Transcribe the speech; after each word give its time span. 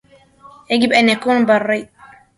يجب 0.69 0.93
ان 0.93 1.09
يكون 1.09 1.45
بريْ 1.45 1.87